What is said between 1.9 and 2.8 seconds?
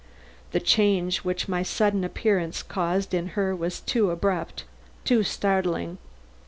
appearance